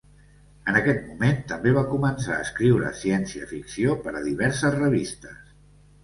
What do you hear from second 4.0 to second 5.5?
per a diverses revistes.